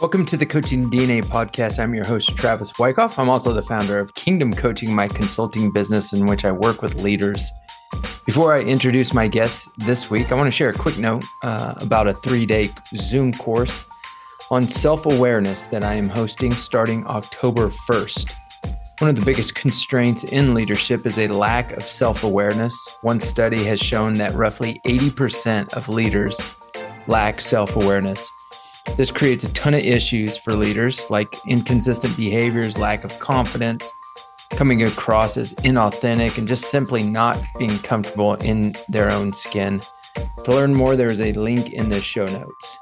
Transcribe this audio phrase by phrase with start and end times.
[0.00, 1.78] Welcome to the Coaching DNA podcast.
[1.78, 3.16] I'm your host, Travis Wyckoff.
[3.16, 7.04] I'm also the founder of Kingdom Coaching, my consulting business in which I work with
[7.04, 7.48] leaders.
[8.26, 11.74] Before I introduce my guests this week, I want to share a quick note uh,
[11.80, 13.84] about a three day Zoom course
[14.50, 18.34] on self awareness that I am hosting starting October 1st.
[18.98, 22.98] One of the biggest constraints in leadership is a lack of self awareness.
[23.02, 26.56] One study has shown that roughly 80% of leaders
[27.06, 28.28] lack self awareness.
[28.96, 33.90] This creates a ton of issues for leaders like inconsistent behaviors, lack of confidence,
[34.50, 39.80] coming across as inauthentic, and just simply not being comfortable in their own skin.
[40.44, 42.78] To learn more, there is a link in the show notes.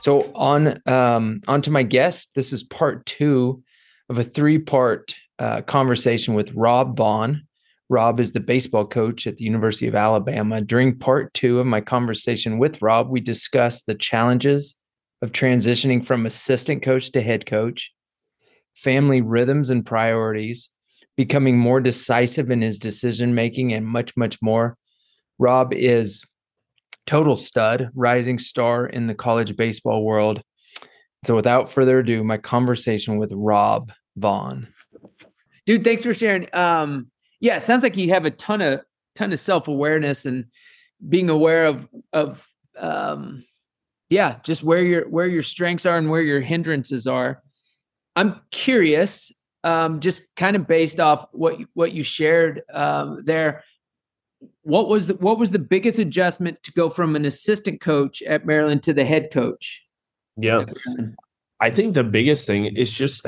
[0.00, 2.34] So on um, on to my guest.
[2.34, 3.62] This is part two
[4.08, 7.42] of a three part uh, conversation with Rob Vaughn.
[7.88, 10.60] Rob is the baseball coach at the University of Alabama.
[10.60, 14.74] During part two of my conversation with Rob, we discussed the challenges
[15.22, 17.92] of transitioning from assistant coach to head coach,
[18.74, 20.70] family rhythms and priorities,
[21.16, 24.76] becoming more decisive in his decision making, and much, much more.
[25.38, 26.24] Rob is
[27.06, 30.42] total stud, rising star in the college baseball world.
[31.24, 34.68] So, without further ado, my conversation with Rob Vaughn.
[35.64, 36.48] Dude, thanks for sharing.
[36.54, 38.82] Um, yeah, sounds like you have a ton of
[39.14, 40.46] ton of self awareness and
[41.08, 42.46] being aware of of
[42.78, 43.44] um,
[44.08, 47.42] yeah, just where your where your strengths are and where your hindrances are.
[48.14, 49.32] I'm curious,
[49.64, 53.64] um, just kind of based off what you, what you shared um, there.
[54.62, 58.46] What was the what was the biggest adjustment to go from an assistant coach at
[58.46, 59.84] Maryland to the head coach?
[60.36, 60.64] Yeah,
[61.60, 63.26] I think the biggest thing is just.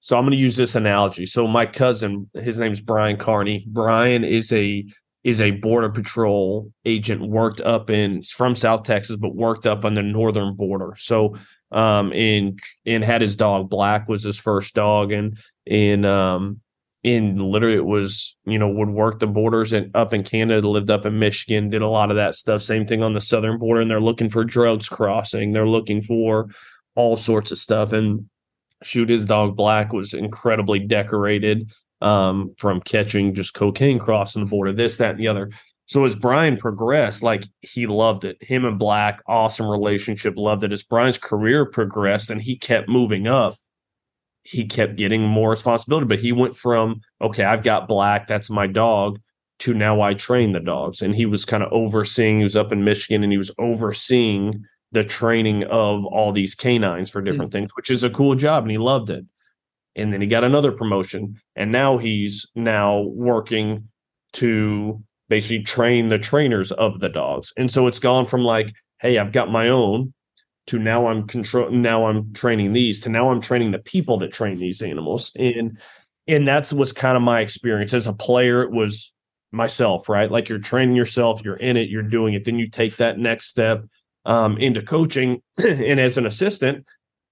[0.00, 1.26] So I'm going to use this analogy.
[1.26, 3.64] So my cousin, his name's Brian Carney.
[3.66, 4.86] Brian is a
[5.24, 9.94] is a border patrol agent worked up in from South Texas, but worked up on
[9.94, 10.94] the northern border.
[10.96, 11.36] So
[11.70, 16.60] um and and had his dog Black was his first dog and and um
[17.02, 20.90] in literally it was you know would work the borders and up in Canada lived
[20.90, 23.82] up in Michigan did a lot of that stuff same thing on the southern border
[23.82, 26.48] and they're looking for drugs crossing they're looking for
[26.96, 28.28] all sorts of stuff and
[28.82, 31.70] shoot his dog Black was incredibly decorated
[32.00, 35.50] um, from catching just cocaine crossing the border, this, that, and the other.
[35.86, 38.36] So as Brian progressed, like he loved it.
[38.42, 40.72] Him and Black, awesome relationship, loved it.
[40.72, 43.54] As Brian's career progressed and he kept moving up,
[44.42, 46.06] he kept getting more responsibility.
[46.06, 49.18] But he went from, okay, I've got Black, that's my dog,
[49.60, 51.00] to now I train the dogs.
[51.00, 54.62] And he was kind of overseeing, he was up in Michigan and he was overseeing
[54.92, 57.60] the training of all these canines for different mm-hmm.
[57.60, 58.64] things, which is a cool job.
[58.64, 59.24] And he loved it
[59.98, 63.88] and then he got another promotion and now he's now working
[64.34, 67.52] to basically train the trainers of the dogs.
[67.56, 70.12] And so it's gone from like hey i've got my own
[70.66, 74.32] to now i'm control now i'm training these to now i'm training the people that
[74.32, 75.30] train these animals.
[75.36, 75.80] And
[76.26, 77.94] and that's was kind of my experience.
[77.94, 79.12] As a player it was
[79.52, 80.30] myself right?
[80.30, 83.46] Like you're training yourself you're in it you're doing it then you take that next
[83.46, 83.84] step
[84.24, 85.42] um, into coaching.
[85.58, 86.86] And as an assistant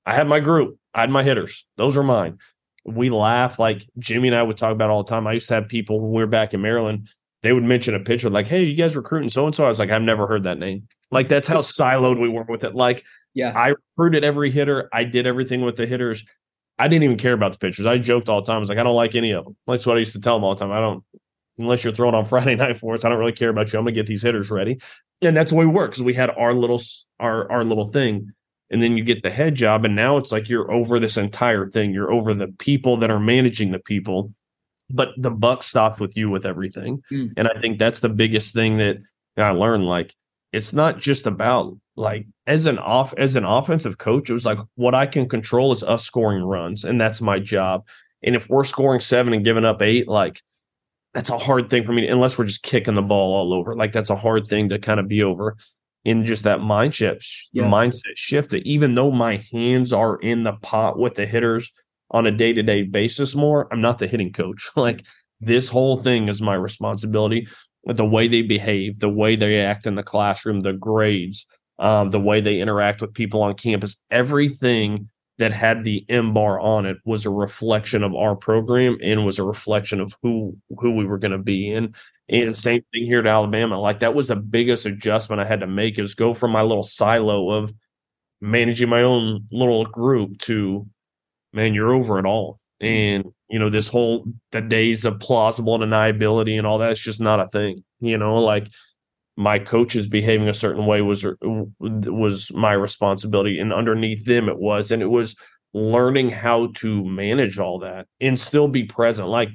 [0.05, 1.66] i had my group I had my hitters.
[1.76, 2.38] Those are mine
[2.86, 5.26] we laugh like Jimmy and I would talk about all the time.
[5.26, 7.08] I used to have people when we were back in Maryland,
[7.42, 9.78] they would mention a pitcher like, "Hey, you guys recruiting so and so?" I was
[9.78, 12.75] like, "I've never heard that name." Like that's how siloed we were with it.
[12.75, 13.04] Like,
[13.34, 14.88] yeah, I recruited every hitter.
[14.92, 16.25] I did everything with the hitters.
[16.78, 17.86] I didn't even care about the pitchers.
[17.86, 18.56] I joked all the time.
[18.56, 19.56] I was like, I don't like any of them.
[19.66, 20.72] That's what I used to tell them all the time.
[20.72, 21.04] I don't,
[21.58, 23.04] unless you're throwing on Friday night for us.
[23.04, 23.78] I don't really care about you.
[23.78, 24.80] I'm gonna get these hitters ready,
[25.22, 26.80] and that's the way we work because we had our little
[27.20, 28.32] our our little thing
[28.71, 31.69] and then you get the head job and now it's like you're over this entire
[31.69, 31.93] thing.
[31.93, 34.32] You're over the people that are managing the people
[34.88, 37.03] but the buck stops with you with everything.
[37.10, 37.32] Mm.
[37.37, 38.99] and i think that's the biggest thing that
[39.37, 40.15] i learned like
[40.53, 44.59] it's not just about like as an off as an offensive coach it was like
[44.75, 47.87] what i can control is us scoring runs and that's my job.
[48.22, 50.43] And if we're scoring seven and giving up eight like
[51.15, 53.75] that's a hard thing for me unless we're just kicking the ball all over.
[53.75, 55.56] Like that's a hard thing to kind of be over
[56.06, 57.65] in just that mindset yeah.
[57.65, 61.73] mindset shift that even though my hands are in the pot with the hitters
[62.12, 65.05] on a day-to-day basis more i'm not the hitting coach like
[65.41, 67.47] this whole thing is my responsibility
[67.85, 71.44] the way they behave the way they act in the classroom the grades
[71.79, 76.59] um, the way they interact with people on campus everything that had the M bar
[76.59, 80.93] on it was a reflection of our program and was a reflection of who who
[80.93, 81.70] we were going to be.
[81.73, 81.94] And
[82.28, 83.78] and same thing here at Alabama.
[83.78, 86.82] Like that was the biggest adjustment I had to make is go from my little
[86.82, 87.73] silo of
[88.40, 90.87] managing my own little group to
[91.52, 92.61] man, you're over it all.
[92.81, 97.40] And you know, this whole the days of plausible deniability and all that's just not
[97.40, 97.84] a thing.
[98.00, 98.69] You know, like
[99.37, 101.32] my coaches behaving a certain way was uh,
[101.81, 105.37] was my responsibility and underneath them it was and it was
[105.75, 109.50] learning how to manage all that and still be present like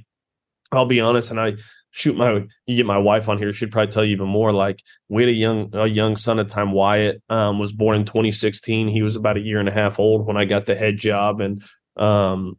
[0.72, 1.54] i'll be honest and i
[1.92, 4.82] shoot my you get my wife on here she'd probably tell you even more like
[5.10, 8.06] we had a young a young son at the time wyatt um, was born in
[8.06, 10.98] 2016 he was about a year and a half old when i got the head
[10.98, 11.62] job and
[11.98, 12.58] um,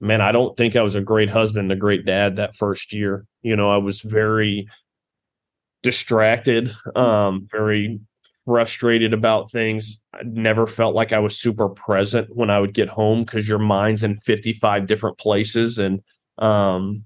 [0.00, 3.24] man i don't think i was a great husband a great dad that first year
[3.42, 4.68] you know i was very
[5.82, 8.00] distracted, um, very
[8.44, 10.00] frustrated about things.
[10.14, 13.58] I never felt like I was super present when I would get home because your
[13.58, 15.78] mind's in 55 different places.
[15.78, 16.02] And,
[16.38, 17.04] um,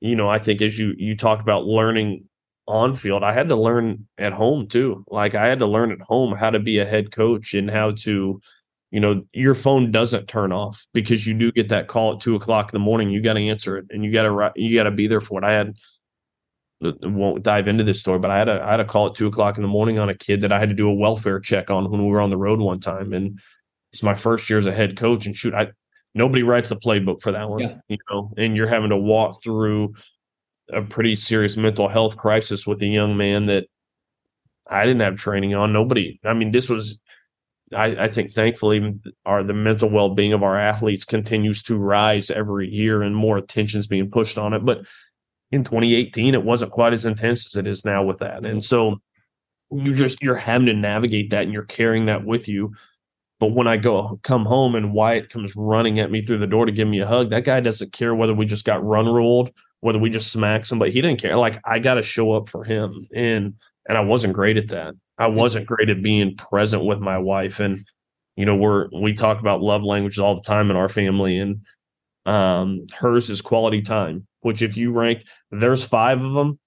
[0.00, 2.24] you know, I think as you, you talk about learning
[2.66, 5.04] on field, I had to learn at home too.
[5.08, 7.92] Like I had to learn at home how to be a head coach and how
[7.92, 8.40] to,
[8.90, 12.36] you know, your phone doesn't turn off because you do get that call at two
[12.36, 13.10] o'clock in the morning.
[13.10, 15.40] You got to answer it and you got to, you got to be there for
[15.40, 15.44] it.
[15.44, 15.74] I had,
[16.80, 19.26] won't dive into this story, but I had a I had a call at two
[19.26, 21.70] o'clock in the morning on a kid that I had to do a welfare check
[21.70, 23.38] on when we were on the road one time, and
[23.92, 25.26] it's my first year as a head coach.
[25.26, 25.72] And shoot, I
[26.14, 27.76] nobody writes the playbook for that one, yeah.
[27.88, 29.94] you know, and you're having to walk through
[30.72, 33.66] a pretty serious mental health crisis with a young man that
[34.68, 35.72] I didn't have training on.
[35.72, 36.98] Nobody, I mean, this was.
[37.72, 42.28] I, I think thankfully our the mental well being of our athletes continues to rise
[42.28, 44.64] every year and more attention is being pushed on it.
[44.64, 44.88] But
[45.52, 49.00] in 2018 it wasn't quite as intense as it is now with that and so
[49.70, 52.74] you just you're having to navigate that and you're carrying that with you
[53.40, 56.66] but when i go come home and wyatt comes running at me through the door
[56.66, 59.50] to give me a hug that guy doesn't care whether we just got run ruled
[59.80, 62.62] whether we just smacked somebody he didn't care like i got to show up for
[62.62, 63.54] him and
[63.88, 67.58] and i wasn't great at that i wasn't great at being present with my wife
[67.58, 67.78] and
[68.36, 71.64] you know we're we talk about love languages all the time in our family and
[72.26, 76.58] um hers is quality time which if you rank, there's five of them.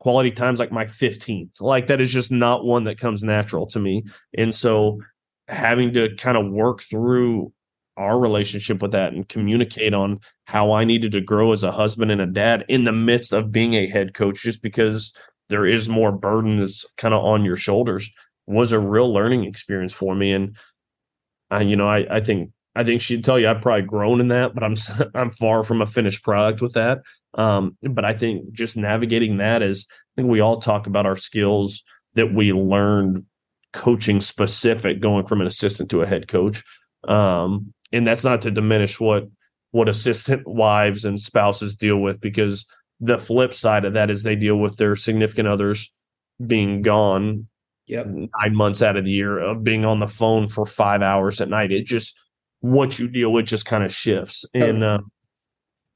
[0.00, 1.60] Quality time's like my 15th.
[1.60, 4.04] Like that is just not one that comes natural to me.
[4.36, 5.00] And so
[5.48, 7.52] having to kind of work through
[7.96, 12.10] our relationship with that and communicate on how I needed to grow as a husband
[12.10, 15.12] and a dad in the midst of being a head coach, just because
[15.48, 18.10] there is more burden that's kind of on your shoulders
[18.46, 20.32] was a real learning experience for me.
[20.32, 20.56] And
[21.50, 24.28] I, you know, I, I think I think she'd tell you I've probably grown in
[24.28, 24.74] that, but I'm
[25.14, 27.02] I'm far from a finished product with that.
[27.34, 31.16] Um, but I think just navigating that is I think we all talk about our
[31.16, 31.82] skills
[32.14, 33.24] that we learned
[33.74, 36.62] coaching specific going from an assistant to a head coach.
[37.06, 39.24] Um, and that's not to diminish what
[39.72, 42.64] what assistant wives and spouses deal with because
[43.00, 45.92] the flip side of that is they deal with their significant others
[46.46, 47.48] being gone
[47.86, 48.06] yep.
[48.06, 51.48] nine months out of the year of being on the phone for five hours at
[51.48, 51.72] night.
[51.72, 52.18] It just
[52.60, 54.46] what you deal with just kind of shifts.
[54.54, 55.00] And uh,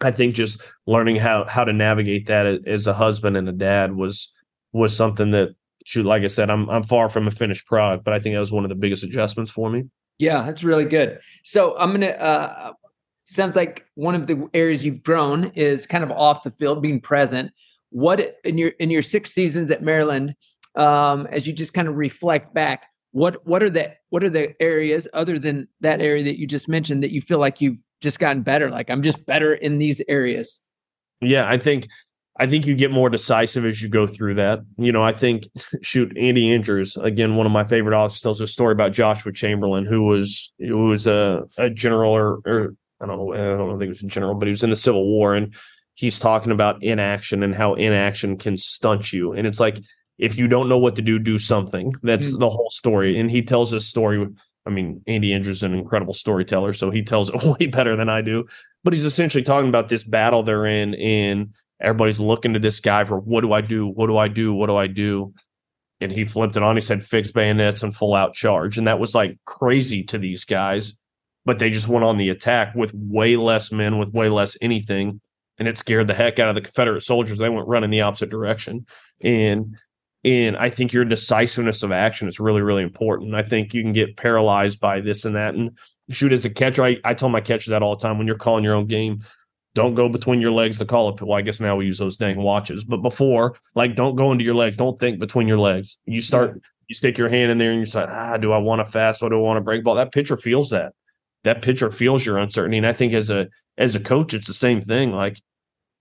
[0.00, 3.94] I think just learning how how to navigate that as a husband and a dad
[3.94, 4.30] was
[4.72, 5.54] was something that
[5.88, 8.40] shoot, like I said, I'm I'm far from a finished product, but I think that
[8.40, 9.84] was one of the biggest adjustments for me.
[10.18, 11.18] Yeah, that's really good.
[11.44, 12.72] So I'm gonna uh
[13.24, 17.00] sounds like one of the areas you've grown is kind of off the field, being
[17.00, 17.52] present.
[17.90, 20.34] What in your in your six seasons at Maryland,
[20.74, 24.54] um, as you just kind of reflect back, what what are the what are the
[24.60, 28.20] areas other than that area that you just mentioned that you feel like you've just
[28.20, 30.62] gotten better like i'm just better in these areas
[31.20, 31.88] yeah i think
[32.38, 35.46] i think you get more decisive as you go through that you know i think
[35.82, 39.84] shoot andy andrews again one of my favorite authors tells a story about joshua chamberlain
[39.84, 43.88] who was who was a, a general or, or i don't know i don't think
[43.88, 45.54] it was a general but he was in the civil war and
[45.94, 49.78] he's talking about inaction and how inaction can stunt you and it's like
[50.18, 51.92] if you don't know what to do, do something.
[52.02, 52.40] That's mm.
[52.40, 53.18] the whole story.
[53.18, 54.26] And he tells this story.
[54.66, 58.08] I mean, Andy Andrews is an incredible storyteller, so he tells it way better than
[58.08, 58.46] I do.
[58.84, 63.04] But he's essentially talking about this battle they're in, and everybody's looking to this guy
[63.04, 63.86] for what do I do?
[63.86, 64.52] What do I do?
[64.52, 65.32] What do I do?
[66.00, 66.76] And he flipped it on.
[66.76, 68.78] He said, fix bayonets and full out charge.
[68.78, 70.94] And that was like crazy to these guys.
[71.44, 75.20] But they just went on the attack with way less men, with way less anything.
[75.58, 77.38] And it scared the heck out of the Confederate soldiers.
[77.38, 78.86] They went running the opposite direction.
[79.20, 79.76] And
[80.24, 83.34] and I think your decisiveness of action is really, really important.
[83.34, 85.54] I think you can get paralyzed by this and that.
[85.54, 85.78] And
[86.10, 88.36] shoot as a catcher, I, I tell my catchers that all the time when you're
[88.36, 89.24] calling your own game.
[89.74, 91.22] Don't go between your legs to call it.
[91.22, 92.84] Well, I guess now we use those dang watches.
[92.84, 94.76] But before, like, don't go into your legs.
[94.76, 95.98] Don't think between your legs.
[96.04, 98.84] You start, you stick your hand in there and you say, ah, do I want
[98.84, 99.22] to fast?
[99.22, 99.94] What do I want to break ball?
[99.94, 100.94] That pitcher feels that.
[101.44, 102.78] That pitcher feels your uncertainty.
[102.78, 105.12] And I think as a as a coach, it's the same thing.
[105.12, 105.40] Like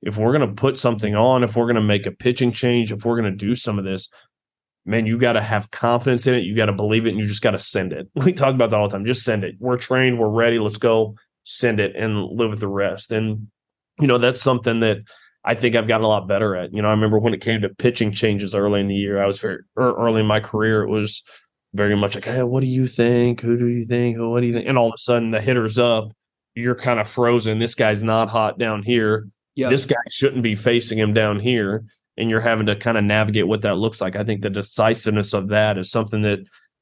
[0.01, 2.91] if we're going to put something on, if we're going to make a pitching change,
[2.91, 4.09] if we're going to do some of this,
[4.85, 6.43] man, you got to have confidence in it.
[6.43, 8.07] You got to believe it and you just got to send it.
[8.15, 9.05] We talk about that all the time.
[9.05, 9.55] Just send it.
[9.59, 11.15] We're trained, we're ready, let's go
[11.49, 13.13] send it and live with the rest.
[13.13, 13.47] And,
[13.99, 14.97] you know, that's something that
[15.43, 16.73] I think I've gotten a lot better at.
[16.73, 19.25] You know, I remember when it came to pitching changes early in the year, I
[19.25, 20.83] was very er, early in my career.
[20.83, 21.23] It was
[21.73, 23.41] very much like, hey, what do you think?
[23.41, 24.17] Who do you think?
[24.19, 24.67] What do you think?
[24.67, 26.11] And all of a sudden, the hitter's up.
[26.55, 27.59] You're kind of frozen.
[27.59, 29.29] This guy's not hot down here.
[29.55, 29.69] Yep.
[29.69, 31.85] This guy shouldn't be facing him down here.
[32.17, 34.15] And you're having to kind of navigate what that looks like.
[34.15, 36.39] I think the decisiveness of that is something that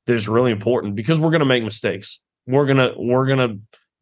[0.07, 2.21] is really important because we're going to make mistakes.
[2.47, 3.57] We're gonna we're gonna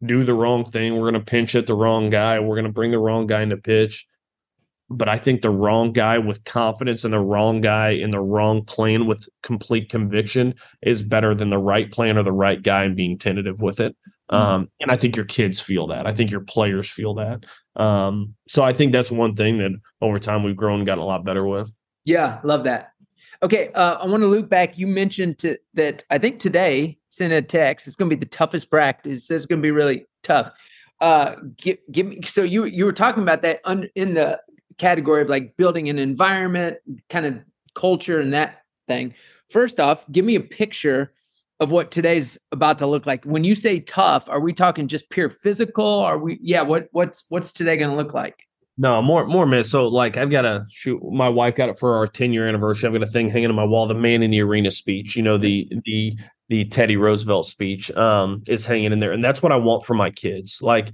[0.05, 0.97] do the wrong thing.
[0.97, 2.39] We're gonna pinch at the wrong guy.
[2.39, 4.05] We're gonna bring the wrong guy into pitch
[4.89, 8.63] but I think the wrong guy with confidence and the wrong guy in the wrong
[8.63, 12.95] plan with complete conviction is better than the right plan or the right guy and
[12.95, 13.95] being tentative with it.
[14.31, 14.35] Mm-hmm.
[14.35, 16.07] Um, and I think your kids feel that.
[16.07, 17.45] I think your players feel that.
[17.75, 21.07] Um, so I think that's one thing that over time we've grown and gotten a
[21.07, 21.73] lot better with.
[22.05, 22.91] Yeah, love that.
[23.41, 24.77] Okay, uh, I want to loop back.
[24.77, 27.87] You mentioned to, that I think today, sent a text.
[27.87, 29.29] It's going to be the toughest practice.
[29.29, 30.51] It's going to be really tough.
[30.99, 32.21] Uh, give, give me.
[32.23, 34.41] So you you were talking about that un, in the
[34.77, 36.77] category of like building an environment,
[37.09, 37.39] kind of
[37.75, 39.13] culture and that thing.
[39.49, 41.13] First off, give me a picture
[41.59, 43.23] of what today's about to look like.
[43.25, 45.85] When you say tough, are we talking just pure physical?
[45.85, 48.47] Are we yeah, what what's what's today gonna look like?
[48.77, 49.63] No, more more man.
[49.63, 52.87] So like I've got a shoot my wife got it for our 10 year anniversary.
[52.87, 55.21] I've got a thing hanging on my wall, the man in the arena speech, you
[55.21, 56.17] know, the the
[56.49, 59.11] the Teddy Roosevelt speech um is hanging in there.
[59.11, 60.59] And that's what I want for my kids.
[60.61, 60.91] Like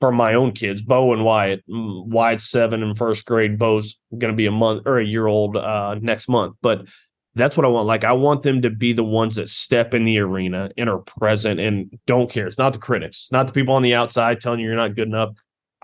[0.00, 1.62] for my own kids, Bo and Wyatt.
[1.68, 3.58] Mm, Wyatt's seven in first grade.
[3.58, 6.56] Bo's going to be a month or a year old uh, next month.
[6.62, 6.88] But
[7.34, 7.86] that's what I want.
[7.86, 10.98] Like I want them to be the ones that step in the arena and are
[10.98, 12.46] present and don't care.
[12.46, 13.22] It's not the critics.
[13.22, 15.30] It's not the people on the outside telling you you're not good enough.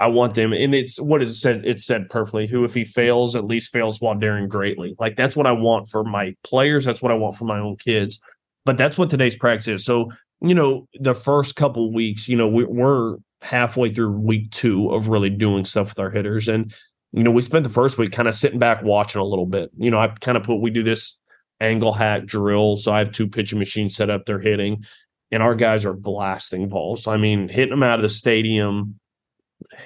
[0.01, 1.63] I want them, and it's what is it said.
[1.65, 2.47] It's said perfectly.
[2.47, 4.97] Who, if he fails, at least fails while daring greatly.
[4.99, 6.85] Like that's what I want for my players.
[6.85, 8.19] That's what I want for my own kids.
[8.65, 9.85] But that's what today's practice is.
[9.85, 14.91] So you know, the first couple weeks, you know, we, we're halfway through week two
[14.91, 16.49] of really doing stuff with our hitters.
[16.49, 16.75] And,
[17.13, 19.71] you know, we spent the first week kind of sitting back watching a little bit.
[19.77, 21.19] You know, I kind of put, we do this
[21.61, 22.77] angle hat drill.
[22.77, 24.85] So I have two pitching machines set up, they're hitting,
[25.31, 27.07] and our guys are blasting balls.
[27.07, 28.99] I mean, hitting them out of the stadium,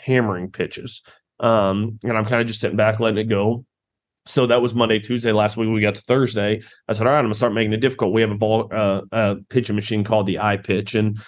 [0.04, 1.02] hammering pitches.
[1.40, 3.64] Um, and I'm kind of just sitting back, letting it go.
[4.26, 5.32] So that was Monday, Tuesday.
[5.32, 6.62] Last week we got to Thursday.
[6.88, 9.02] I said, "All right, I'm gonna start making it difficult." We have a ball, uh,
[9.12, 11.18] a pitching machine called the iPitch, and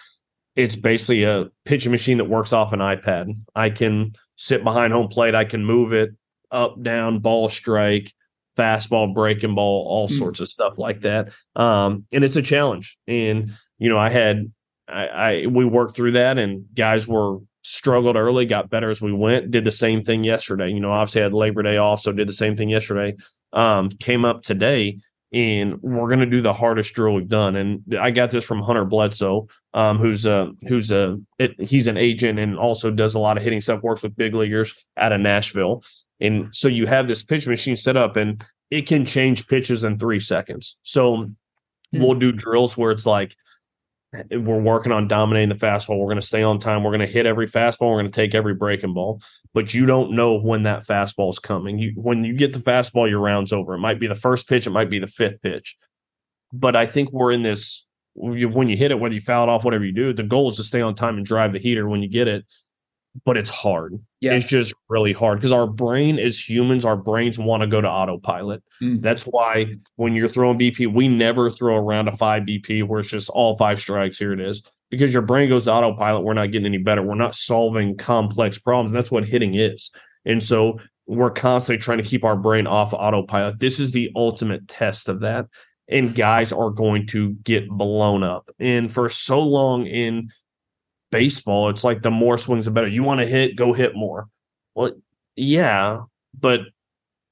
[0.54, 3.38] it's basically a pitching machine that works off an iPad.
[3.54, 5.34] I can sit behind home plate.
[5.34, 6.10] I can move it
[6.50, 8.10] up, down, ball strike,
[8.56, 10.18] fastball, breaking ball, all mm.
[10.18, 11.30] sorts of stuff like that.
[11.54, 12.96] Um, and it's a challenge.
[13.06, 14.50] And you know, I had
[14.88, 19.12] I, I we worked through that, and guys were struggled early, got better as we
[19.12, 19.50] went.
[19.50, 20.70] Did the same thing yesterday.
[20.70, 23.14] You know, obviously had Labor Day off, so did the same thing yesterday.
[23.52, 24.99] Um, came up today
[25.32, 27.56] and we're going to do the hardest drill we've done.
[27.56, 31.96] And I got this from Hunter Bledsoe, um, who's a who's a it, he's an
[31.96, 33.82] agent and also does a lot of hitting stuff.
[33.82, 35.82] Works with big leaguers out of Nashville,
[36.20, 39.99] and so you have this pitch machine set up, and it can change pitches in
[39.99, 40.76] three seconds.
[40.82, 42.00] So mm-hmm.
[42.00, 43.35] we'll do drills where it's like
[44.12, 45.98] we're working on dominating the fastball.
[45.98, 46.84] We're going to stay on time.
[46.84, 47.90] We're going to hit every fastball.
[47.90, 49.20] We're going to take every breaking ball.
[49.52, 51.78] But you don't know when that fastball is coming.
[51.78, 53.75] You when you get the fastball, your round's over.
[53.75, 54.66] It might be the first pitch.
[54.66, 55.76] It might be the fifth pitch.
[56.52, 59.64] But I think we're in this when you hit it, whether you foul it off,
[59.64, 62.02] whatever you do, the goal is to stay on time and drive the heater when
[62.02, 62.46] you get it
[63.25, 63.99] but it's hard.
[64.20, 64.35] Yeah.
[64.35, 67.88] It's just really hard because our brain as humans, our brains want to go to
[67.88, 68.62] autopilot.
[68.82, 69.00] Mm.
[69.00, 73.11] That's why when you're throwing BP, we never throw around a five BP where it's
[73.11, 74.18] just all five strikes.
[74.18, 74.62] Here it is.
[74.90, 77.02] Because your brain goes to autopilot, we're not getting any better.
[77.02, 78.92] We're not solving complex problems.
[78.92, 79.90] And that's what hitting is.
[80.25, 83.58] And so we're constantly trying to keep our brain off autopilot.
[83.58, 85.46] This is the ultimate test of that.
[85.88, 88.49] And guys are going to get blown up.
[88.58, 90.30] And for so long in
[91.10, 92.86] baseball, it's like the more swings, the better.
[92.86, 94.28] You want to hit, go hit more.
[94.75, 94.92] Well,
[95.36, 96.00] yeah,
[96.38, 96.60] but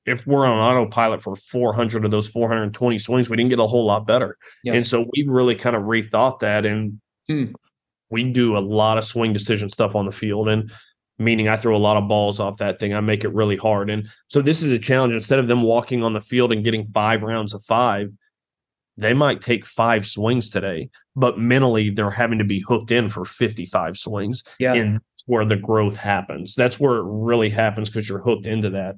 [0.07, 3.87] if we're on autopilot for 400 of those 420 swings, we didn't get a whole
[3.87, 4.37] lot better.
[4.67, 6.67] And so we've really kind of rethought that.
[6.67, 7.47] And hmm.
[8.11, 10.49] we do a lot of swing decision stuff on the field.
[10.49, 10.71] And
[11.19, 12.95] meaning I throw a lot of balls off that thing.
[12.95, 13.89] I make it really hard.
[13.89, 15.15] And so this is a challenge.
[15.15, 18.11] Instead of them walking on the field and getting five rounds of five,
[18.97, 23.25] they might take five swings today, but mentally they're having to be hooked in for
[23.25, 24.45] 55 swings.
[24.59, 24.75] Yeah.
[24.75, 26.55] And that's where the growth happens.
[26.55, 28.97] That's where it really happens because you're hooked into that.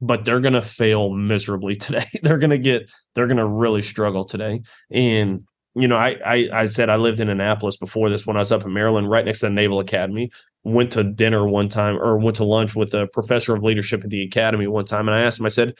[0.00, 2.08] But they're going to fail miserably today.
[2.22, 4.62] they're going to get, they're going to really struggle today.
[4.90, 8.40] And, you know, I, I, I said I lived in Annapolis before this when I
[8.40, 10.30] was up in Maryland, right next to the Naval Academy.
[10.62, 14.10] Went to dinner one time or went to lunch with a professor of leadership at
[14.10, 15.08] the academy one time.
[15.08, 15.74] And I asked him, I said,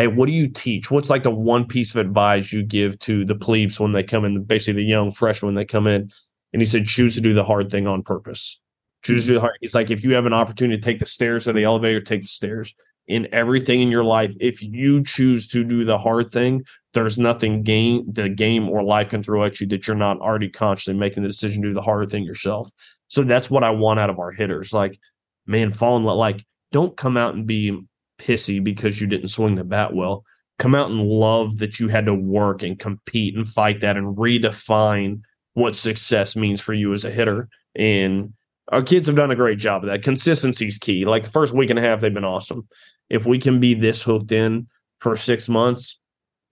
[0.00, 0.90] hey, what do you teach?
[0.90, 4.24] What's like the one piece of advice you give to the plebes when they come
[4.24, 6.10] in, basically the young freshmen when they come in?
[6.52, 8.60] And he said, choose to do the hard thing on purpose.
[9.02, 9.32] Choose Mm-hmm.
[9.32, 9.58] your heart.
[9.60, 12.22] It's like if you have an opportunity to take the stairs or the elevator, take
[12.22, 12.74] the stairs.
[13.08, 16.64] In everything in your life, if you choose to do the hard thing,
[16.94, 20.48] there's nothing game the game or life can throw at you that you're not already
[20.48, 22.68] consciously making the decision to do the harder thing yourself.
[23.08, 24.72] So that's what I want out of our hitters.
[24.72, 24.98] Like,
[25.46, 26.18] man, fall in love.
[26.18, 27.80] Like, don't come out and be
[28.20, 30.24] pissy because you didn't swing the bat well.
[30.58, 34.16] Come out and love that you had to work and compete and fight that and
[34.16, 35.22] redefine
[35.54, 37.48] what success means for you as a hitter.
[37.74, 38.34] And
[38.68, 40.02] our kids have done a great job of that.
[40.02, 41.04] Consistency is key.
[41.04, 42.68] Like the first week and a half, they've been awesome.
[43.08, 45.98] If we can be this hooked in for six months,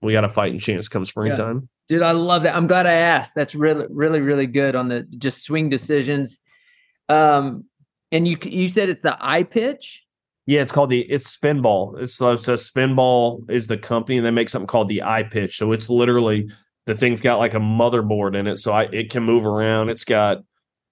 [0.01, 1.69] we got a fighting chance come springtime.
[1.89, 2.55] Dude, I love that.
[2.55, 3.35] I'm glad I asked.
[3.35, 6.39] That's really, really, really good on the just swing decisions.
[7.09, 7.65] Um,
[8.13, 10.01] and you you said it's the iPitch.
[10.49, 12.00] Yeah, it's called the it's Spinball.
[12.00, 15.52] It's so it says Spinball is the company, and they make something called the iPitch.
[15.52, 16.50] So it's literally
[16.87, 19.90] the thing's got like a motherboard in it, so I it can move around.
[19.90, 20.38] It's got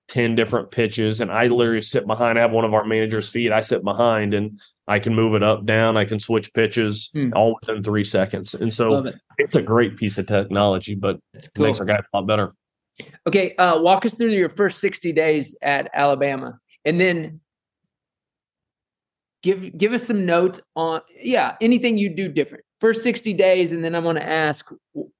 [0.08, 2.38] ten different pitches, and I literally sit behind.
[2.38, 3.50] I have one of our managers' feet.
[3.50, 5.96] I sit behind, and I can move it up, down.
[5.96, 7.30] I can switch pitches Hmm.
[7.34, 8.52] all within three seconds.
[8.52, 9.14] And so it.
[9.38, 12.52] it's a great piece of technology, but That's it makes our guys a lot better.
[13.26, 17.40] Okay, uh, walk us through your first 60 days at Alabama, and then
[19.46, 22.64] give give us some notes on yeah anything you do different.
[22.80, 24.70] First 60 days, and then I'm going to ask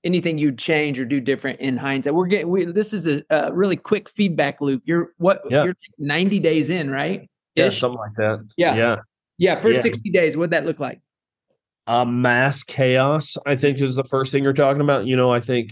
[0.04, 2.14] anything you'd change or do different in hindsight.
[2.14, 4.83] We're getting we, this is a, a really quick feedback loop.
[4.85, 5.64] You're what Yeah.
[5.64, 7.30] you're 90 days in, right?
[7.54, 7.80] Yeah, Ish?
[7.80, 8.47] something like that.
[8.59, 8.75] Yeah.
[8.75, 8.97] Yeah.
[9.38, 9.83] Yeah, first Yeah.
[9.83, 10.37] 60 days.
[10.37, 11.00] What'd that look like?
[11.88, 15.38] uh, mass chaos i think is the first thing you're talking about you know i
[15.38, 15.71] think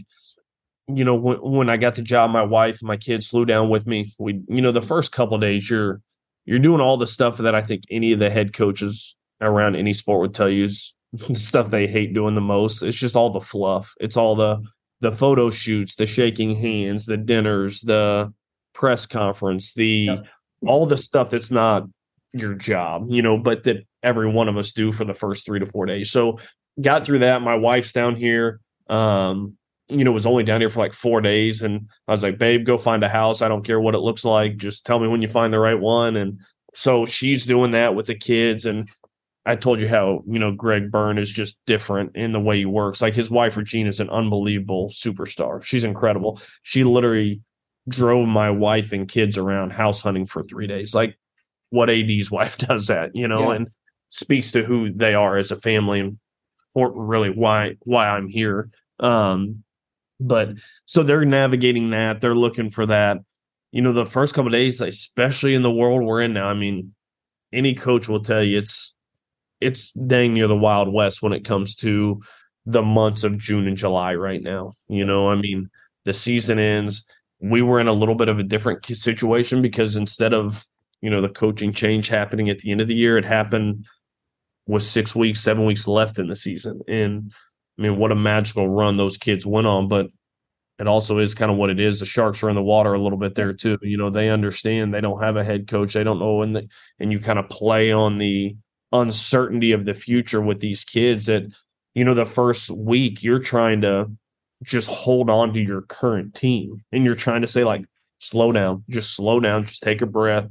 [0.87, 3.69] you know when, when i got the job my wife and my kids flew down
[3.69, 6.01] with me we you know the first couple days you're
[6.45, 9.93] you're doing all the stuff that i think any of the head coaches around any
[9.93, 13.31] sport would tell you is the stuff they hate doing the most it's just all
[13.31, 14.63] the fluff it's all the
[15.01, 18.33] the photo shoots the shaking hands the dinners the
[18.73, 20.27] press conference the Yep.
[20.67, 21.85] all the stuff that's not
[22.35, 25.61] your job, you know, but that every one of us do for the first three
[25.61, 26.11] to four days.
[26.11, 26.41] So
[26.81, 27.43] got through that.
[27.43, 28.61] My wife's down here.
[28.89, 29.57] Um,
[29.89, 31.63] you know, was only down here for like four days.
[31.63, 33.43] And I was like, babe, go find a house.
[33.43, 34.57] I don't care what it looks like.
[34.57, 36.17] Just tell me when you find the right one.
[36.17, 36.41] And
[36.75, 38.65] so she's doing that with the kids.
[38.67, 38.89] And
[39.47, 42.65] I told you how, you know, Greg Byrne is just different in the way he
[42.65, 43.03] works.
[43.03, 45.63] Like his wife, Regina, is an unbelievable superstar.
[45.63, 46.41] She's incredible.
[46.63, 47.43] She literally
[47.87, 50.95] drove my wife and kids around house hunting for three days.
[50.95, 51.19] Like
[51.69, 53.57] what AD's wife does that, you know, Yeah.
[53.57, 53.69] and
[54.09, 56.19] speaks to who they are as a family and
[56.73, 58.69] for really why why I'm here.
[59.01, 59.64] Um,
[60.21, 60.59] but mm-hmm.
[60.87, 62.21] so they're navigating that.
[62.21, 63.19] They're looking for that.
[63.73, 66.49] You know, the first couple of days, especially in the world we're in now.
[66.49, 66.95] I mean,
[67.53, 68.95] any coach will tell you it's
[69.61, 72.21] it's dang near the Wild West when it comes to
[72.67, 74.75] the months of June and July right now.
[74.89, 75.71] You know, I mean,
[76.05, 77.05] the season ends.
[77.41, 80.67] We were in a little bit of a different situation because instead of
[81.01, 83.87] you know the coaching change happening at the end of the year, it happened
[84.67, 86.81] with six weeks, seven weeks left in the season.
[86.89, 87.33] And
[87.79, 89.89] I mean, what a magical run those kids went on.
[89.89, 90.07] But
[90.79, 92.01] it also is kind of what it is.
[92.01, 93.79] The Sharks are in the water a little bit there too.
[93.83, 95.95] You know, they understand they don't have a head coach.
[95.95, 98.57] They don't know, and the, and you kind of play on the
[98.93, 101.27] uncertainty of the future with these kids.
[101.27, 101.45] That
[101.95, 104.11] you know, the first week you're trying to
[104.65, 107.85] just hold on to your current team, and you're trying to say like,
[108.19, 110.49] slow down, just slow down, just take a breath.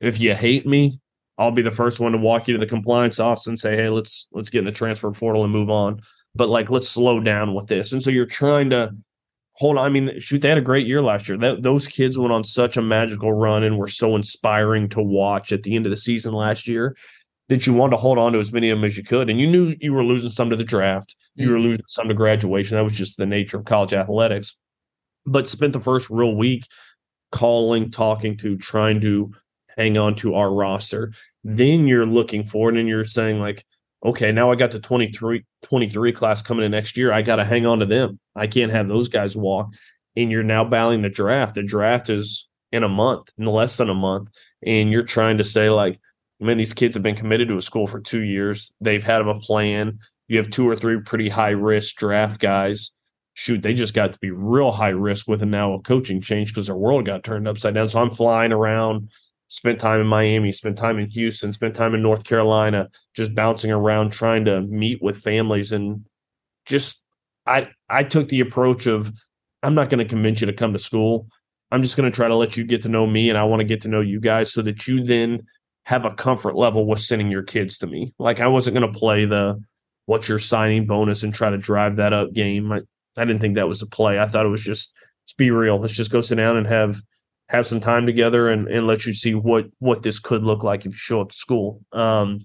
[0.00, 1.00] If you hate me,
[1.38, 3.88] I'll be the first one to walk you to the compliance office and say, "Hey,
[3.88, 6.00] let's let's get in the transfer portal and move on."
[6.34, 7.92] But like, let's slow down with this.
[7.92, 8.94] And so you're trying to
[9.54, 9.84] hold on.
[9.84, 11.38] I mean, shoot, they had a great year last year.
[11.38, 15.52] That those kids went on such a magical run and were so inspiring to watch
[15.52, 16.96] at the end of the season last year
[17.48, 19.28] that you wanted to hold on to as many of them as you could.
[19.28, 21.64] And you knew you were losing some to the draft, you were mm-hmm.
[21.64, 22.76] losing some to graduation.
[22.76, 24.56] That was just the nature of college athletics.
[25.26, 26.66] But spent the first real week
[27.32, 29.32] calling, talking to, trying to
[29.76, 31.12] hang on to our roster.
[31.42, 33.64] Then you're looking forward and you're saying, like,
[34.04, 37.12] okay, now I got the 23, 23 class coming in next year.
[37.12, 38.18] I got to hang on to them.
[38.36, 39.72] I can't have those guys walk.
[40.16, 41.54] And you're now battling the draft.
[41.54, 44.28] The draft is in a month, in less than a month.
[44.64, 45.98] And you're trying to say, like,
[46.40, 48.72] man, these kids have been committed to a school for two years.
[48.80, 50.00] They've had a plan.
[50.28, 52.92] You have two or three pretty high risk draft guys.
[53.34, 56.52] Shoot, they just got to be real high risk with a now a coaching change
[56.52, 57.88] because their world got turned upside down.
[57.88, 59.10] So I'm flying around,
[59.48, 63.70] spent time in Miami, spent time in Houston, spent time in North Carolina, just bouncing
[63.70, 66.04] around trying to meet with families and
[66.66, 67.02] just
[67.46, 69.12] I I took the approach of
[69.62, 71.28] I'm not going to convince you to come to school.
[71.70, 73.60] I'm just going to try to let you get to know me and I want
[73.60, 75.46] to get to know you guys so that you then
[75.84, 78.14] have a comfort level with sending your kids to me.
[78.18, 79.60] Like I wasn't going to play the
[80.06, 82.72] what's your signing bonus and try to drive that up game.
[82.72, 82.80] I,
[83.16, 84.18] I didn't think that was a play.
[84.18, 85.78] I thought it was just let's be real.
[85.78, 87.00] Let's just go sit down and have
[87.48, 90.80] have some time together and, and let you see what what this could look like
[90.80, 91.82] if you show up to school.
[91.92, 92.40] Um,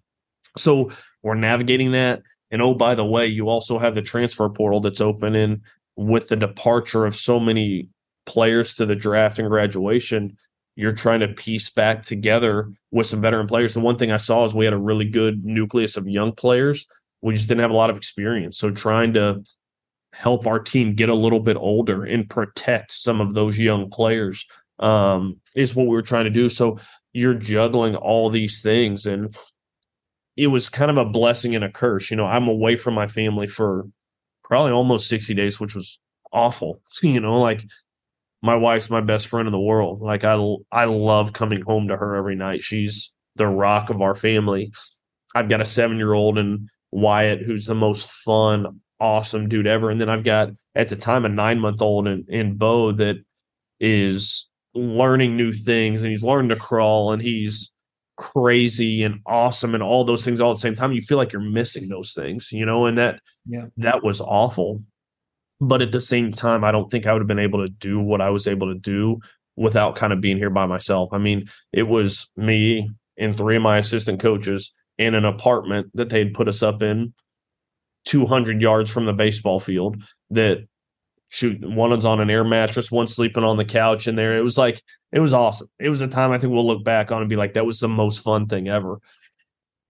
[0.57, 0.89] so
[1.23, 2.21] we're navigating that.
[2.51, 5.35] And oh, by the way, you also have the transfer portal that's open.
[5.35, 5.61] And
[5.95, 7.87] with the departure of so many
[8.25, 10.37] players to the draft and graduation,
[10.75, 13.73] you're trying to piece back together with some veteran players.
[13.73, 16.85] The one thing I saw is we had a really good nucleus of young players.
[17.21, 18.57] We just didn't have a lot of experience.
[18.57, 19.43] So trying to
[20.13, 24.45] help our team get a little bit older and protect some of those young players
[24.79, 26.49] um, is what we were trying to do.
[26.49, 26.79] So
[27.13, 29.35] you're juggling all these things, and
[30.35, 32.09] it was kind of a blessing and a curse.
[32.09, 33.85] You know, I'm away from my family for
[34.43, 35.99] probably almost 60 days, which was
[36.31, 36.81] awful.
[37.01, 37.63] You know, like
[38.41, 40.01] my wife's my best friend in the world.
[40.01, 40.37] Like I,
[40.71, 42.63] I love coming home to her every night.
[42.63, 44.71] She's the rock of our family.
[45.35, 49.89] I've got a seven year old and Wyatt, who's the most fun, awesome dude ever.
[49.89, 53.17] And then I've got at the time a nine month old and, in Bo that
[53.79, 54.48] is
[54.79, 57.71] learning new things and he's learning to crawl and he's
[58.17, 61.31] crazy and awesome and all those things all at the same time you feel like
[61.31, 63.65] you're missing those things you know and that yeah.
[63.77, 64.83] that was awful.
[65.61, 67.99] But at the same time i don't think i would have been able to do
[67.99, 69.19] what i was able to do
[69.55, 71.09] without kind of being here by myself.
[71.11, 76.09] I mean it was me and three of my assistant coaches in an apartment that
[76.09, 77.13] they'd put us up in
[78.05, 80.65] 200 yards from the baseball field that
[81.29, 84.37] shoot one's on an air mattress one sleeping on the couch in there.
[84.37, 85.69] It was like it was awesome.
[85.79, 87.79] It was a time i think we'll look back on and be like that was
[87.79, 88.99] the most fun thing ever.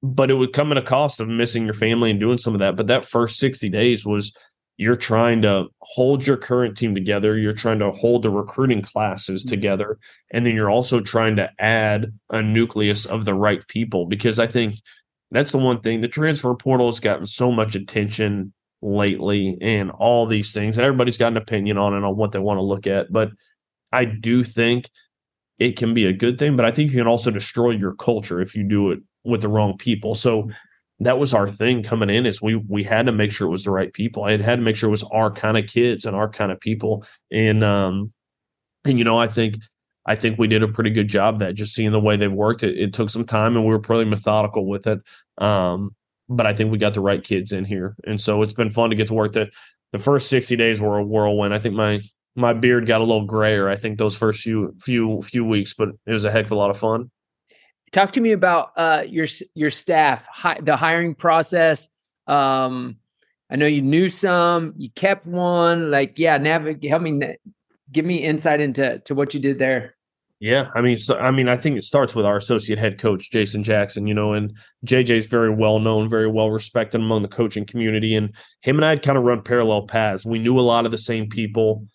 [0.04, 2.60] But it would come at a cost of missing your family and doing some of
[2.60, 2.78] that.
[2.78, 4.34] But that first 60 days was
[4.78, 7.38] you're trying to hold your current team together.
[7.38, 9.50] You're trying to hold the recruiting classes mm-hmm.
[9.50, 10.00] together.
[10.32, 14.06] And then you're also trying to add a nucleus of the right people.
[14.06, 14.76] Because i think
[15.32, 20.26] that's the one thing the transfer portal has gotten so much attention lately and all
[20.26, 20.78] these things.
[20.78, 23.12] And everybody's got an opinion on it on what they want to look at.
[23.12, 23.32] But
[23.92, 24.90] I do think
[25.58, 28.40] it can be a good thing, but I think you can also destroy your culture
[28.40, 30.16] if you do it with the wrong people.
[30.16, 30.50] So
[31.02, 33.64] that was our thing coming in is we we had to make sure it was
[33.64, 34.24] the right people.
[34.24, 36.60] I had, to make sure it was our kind of kids and our kind of
[36.60, 37.06] people.
[37.32, 38.14] And um
[38.86, 39.58] and you know, I think
[40.06, 42.64] I think we did a pretty good job that just seeing the way they've worked.
[42.64, 45.00] It, it took some time and we were pretty methodical with it.
[45.38, 45.96] Um,
[46.30, 48.90] but I think we got the right kids in here, and so it's been fun
[48.92, 49.34] to get to work.
[49.34, 49.50] the
[49.92, 51.54] The first sixty days were a whirlwind.
[51.54, 52.00] I think my
[52.36, 53.68] my beard got a little grayer.
[53.70, 56.56] I think those first few few few weeks, but it was a heck of a
[56.56, 57.12] lot of fun.
[57.92, 61.90] Talk to me about uh, your your staff, hi, the hiring process.
[62.28, 62.98] Um,
[63.50, 65.90] I know you knew some, you kept one.
[65.90, 66.88] Like, yeah, navigate.
[66.88, 67.20] Help me,
[67.92, 69.96] give me insight into to what you did there.
[70.40, 73.30] Yeah, I mean, so, I mean, I think it starts with our associate head coach
[73.30, 74.08] Jason Jackson.
[74.08, 78.16] You know, and JJ is very well known, very well respected among the coaching community,
[78.16, 80.26] and him and I had kind of run parallel paths.
[80.26, 81.86] We knew a lot of the same people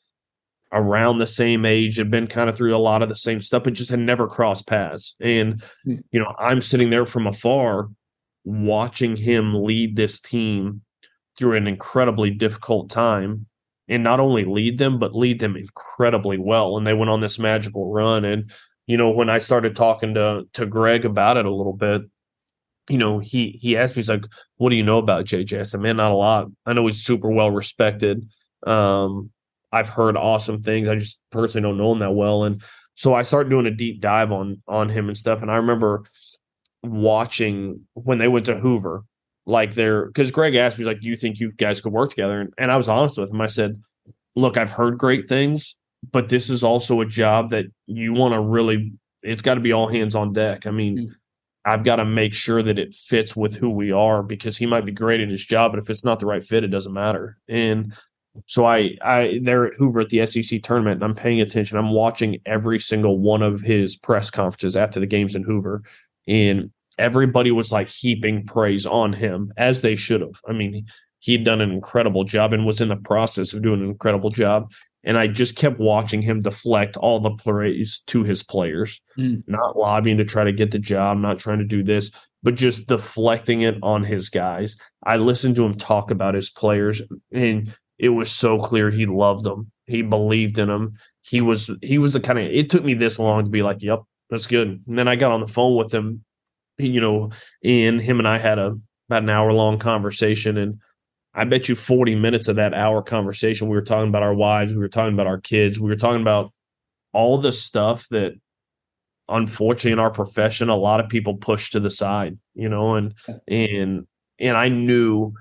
[0.74, 3.62] around the same age, had been kind of through a lot of the same stuff,
[3.62, 5.14] but just had never crossed paths.
[5.20, 5.96] And hmm.
[6.10, 7.88] you know, I'm sitting there from afar,
[8.44, 10.82] watching him lead this team
[11.38, 13.46] through an incredibly difficult time
[13.88, 16.76] and not only lead them, but lead them incredibly well.
[16.76, 18.24] And they went on this magical run.
[18.24, 18.50] And,
[18.86, 22.02] you know, when I started talking to to Greg about it a little bit,
[22.88, 24.24] you know, he he asked me, he's like,
[24.56, 25.60] What do you know about JJ?
[25.60, 26.48] I said, Man, not a lot.
[26.66, 28.28] I know he's super well respected.
[28.66, 29.30] Um,
[29.72, 30.88] I've heard awesome things.
[30.88, 32.44] I just personally don't know him that well.
[32.44, 32.62] And
[32.94, 35.42] so I started doing a deep dive on on him and stuff.
[35.42, 36.04] And I remember
[36.82, 39.04] watching when they went to Hoover
[39.46, 42.40] like they're because Greg asked me, like, do you think you guys could work together?
[42.40, 43.40] And, and I was honest with him.
[43.40, 43.82] I said,
[44.34, 45.76] look, I've heard great things,
[46.10, 49.72] but this is also a job that you want to really, it's got to be
[49.72, 50.66] all hands on deck.
[50.66, 51.12] I mean, mm-hmm.
[51.66, 54.84] I've got to make sure that it fits with who we are because he might
[54.84, 57.38] be great at his job, but if it's not the right fit, it doesn't matter.
[57.48, 57.94] And
[58.46, 61.78] so I, I, they're at Hoover at the SEC tournament, and I'm paying attention.
[61.78, 65.82] I'm watching every single one of his press conferences after the games in Hoover,
[66.26, 70.40] and everybody was like heaping praise on him as they should have.
[70.48, 70.86] I mean,
[71.20, 74.70] he'd done an incredible job and was in the process of doing an incredible job.
[75.04, 79.42] And I just kept watching him deflect all the praise to his players, mm.
[79.46, 82.10] not lobbying to try to get the job, not trying to do this,
[82.42, 84.76] but just deflecting it on his guys.
[85.04, 87.02] I listened to him talk about his players,
[87.32, 89.70] and it was so clear he loved them.
[89.86, 90.94] He believed in them.
[91.22, 93.82] He was he was the kind of it took me this long to be like,
[93.82, 94.82] yep, that's good.
[94.86, 96.24] And then I got on the phone with him
[96.78, 97.30] you know,
[97.62, 98.76] and him and I had a
[99.08, 100.80] about an hour long conversation, and
[101.34, 104.72] I bet you forty minutes of that hour conversation, we were talking about our wives,
[104.72, 106.52] we were talking about our kids, we were talking about
[107.12, 108.32] all the stuff that
[109.28, 113.14] unfortunately in our profession a lot of people push to the side you know and
[113.48, 114.06] and
[114.38, 115.32] and i knew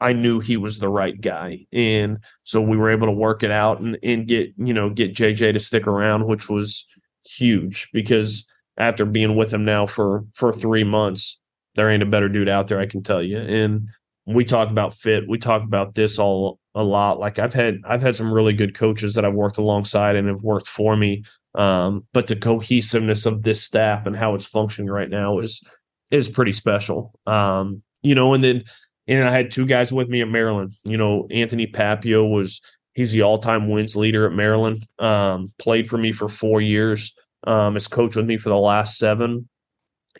[0.00, 1.66] i knew he was the right guy.
[1.72, 5.14] And so we were able to work it out and and get you know get
[5.14, 6.86] jj to stick around which was
[7.24, 8.44] huge because
[8.76, 11.38] after being with him now for for three months,
[11.74, 13.38] there ain't a better dude out there, I can tell you.
[13.38, 13.88] And
[14.26, 17.18] we talk about fit, we talk about this all a lot.
[17.18, 20.42] Like I've had I've had some really good coaches that I've worked alongside and have
[20.42, 21.24] worked for me.
[21.54, 25.62] Um, but the cohesiveness of this staff and how it's functioning right now is
[26.10, 27.18] is pretty special.
[27.26, 28.64] Um, you know, and then
[29.06, 30.70] and I had two guys with me at Maryland.
[30.84, 32.60] You know, Anthony Papio was
[32.94, 34.86] he's the all-time wins leader at Maryland.
[34.98, 37.14] Um, played for me for four years.
[37.44, 39.48] Um, has coached with me for the last seven.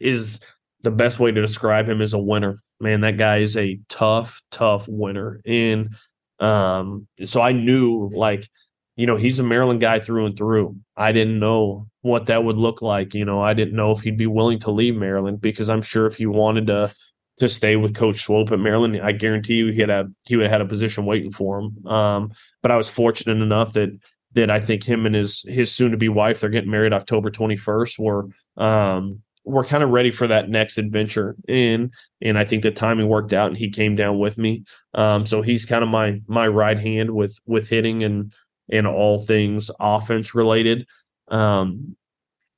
[0.00, 0.40] Is
[0.82, 2.62] the best way to describe him as a winner.
[2.80, 5.40] Man, that guy is a tough, tough winner.
[5.44, 5.94] And
[6.38, 8.48] um, so I knew like,
[8.96, 10.76] you know, he's a Maryland guy through and through.
[10.96, 13.14] I didn't know what that would look like.
[13.14, 16.06] You know, I didn't know if he'd be willing to leave Maryland because I'm sure
[16.06, 16.94] if he wanted to
[17.38, 20.44] to stay with Coach Swope at Maryland, I guarantee you he had a he would
[20.44, 21.86] have had a position waiting for him.
[21.86, 23.98] Um, but I was fortunate enough that
[24.32, 27.30] that I think him and his his soon to be wife they're getting married October
[27.30, 27.98] 21st.
[27.98, 32.70] Were um, we're kind of ready for that next adventure and and I think the
[32.70, 34.64] timing worked out and he came down with me.
[34.94, 38.32] Um, so he's kind of my my right hand with with hitting and
[38.70, 40.86] and all things offense related.
[41.28, 41.96] Um,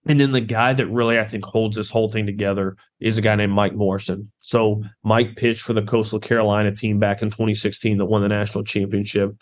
[0.06, 3.22] and then the guy that really I think holds this whole thing together is a
[3.22, 4.32] guy named Mike Morrison.
[4.40, 8.64] So Mike pitched for the Coastal Carolina team back in 2016 that won the national
[8.64, 9.36] championship.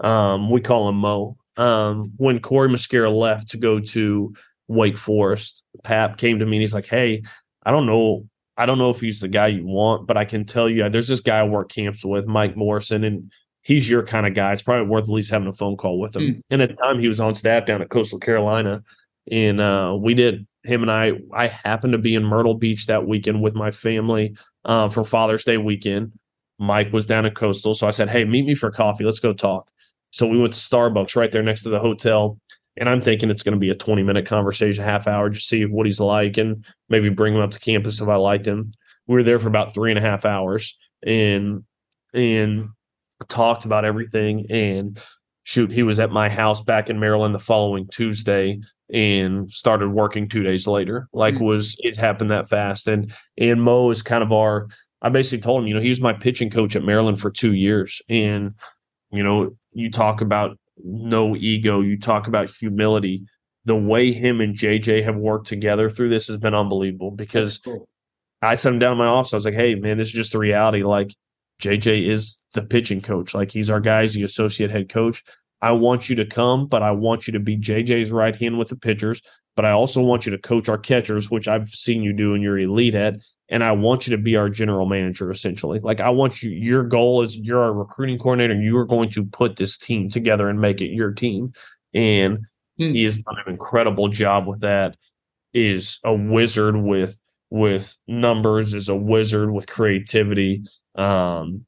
[0.00, 1.36] Um, we call him Mo.
[1.56, 4.34] Um, when Corey Muscara left to go to
[4.68, 7.22] Wake Forest, Pap came to me and he's like, "Hey,
[7.64, 10.44] I don't know, I don't know if he's the guy you want, but I can
[10.44, 14.26] tell you, there's this guy I work camps with, Mike Morrison, and he's your kind
[14.26, 14.52] of guy.
[14.52, 16.40] It's probably worth at least having a phone call with him." Mm.
[16.50, 18.82] And at the time, he was on staff down at Coastal Carolina,
[19.30, 20.46] and uh, we did.
[20.64, 24.34] Him and I, I happened to be in Myrtle Beach that weekend with my family
[24.64, 26.10] uh, for Father's Day weekend.
[26.58, 29.04] Mike was down at Coastal, so I said, "Hey, meet me for coffee.
[29.04, 29.70] Let's go talk."
[30.16, 32.38] So we went to Starbucks right there next to the hotel.
[32.78, 35.66] And I'm thinking it's going to be a 20 minute conversation, half hour, just see
[35.66, 38.72] what he's like and maybe bring him up to campus if I liked him.
[39.06, 41.64] We were there for about three and a half hours and
[42.14, 42.70] and
[43.28, 44.46] talked about everything.
[44.48, 44.98] And
[45.42, 48.58] shoot, he was at my house back in Maryland the following Tuesday
[48.90, 51.08] and started working two days later.
[51.12, 51.44] Like mm-hmm.
[51.44, 52.88] was it happened that fast.
[52.88, 54.68] And and Mo is kind of our
[55.02, 57.52] I basically told him, you know, he was my pitching coach at Maryland for two
[57.52, 58.00] years.
[58.08, 58.54] And,
[59.12, 61.80] you know, you talk about no ego.
[61.80, 63.26] You talk about humility.
[63.64, 67.88] The way him and JJ have worked together through this has been unbelievable because cool.
[68.40, 69.32] I sat him down in my office.
[69.32, 70.82] I was like, hey, man, this is just the reality.
[70.82, 71.14] Like,
[71.60, 73.34] JJ is the pitching coach.
[73.34, 75.22] Like, he's our guy, he's the associate head coach.
[75.62, 78.68] I want you to come, but I want you to be JJ's right hand with
[78.68, 79.22] the pitchers.
[79.56, 82.42] But I also want you to coach our catchers, which I've seen you do and
[82.42, 83.14] you're elite at.
[83.48, 85.78] And I want you to be our general manager, essentially.
[85.78, 89.24] Like I want you, your goal is you're our recruiting coordinator you are going to
[89.24, 91.54] put this team together and make it your team.
[91.94, 92.40] And
[92.76, 92.92] hmm.
[92.92, 94.96] he has done an incredible job with that.
[95.54, 100.64] Is a wizard with with numbers, is a wizard with creativity.
[100.96, 101.64] Um,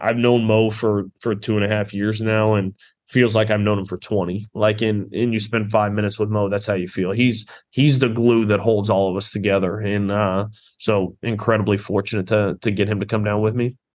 [0.00, 2.74] I've known Mo for for two and a half years now, and
[3.08, 4.46] feels like I've known him for 20.
[4.54, 7.12] Like in and you spend five minutes with Mo, that's how you feel.
[7.12, 9.78] He's he's the glue that holds all of us together.
[9.78, 13.76] And uh, so incredibly fortunate to to get him to come down with me.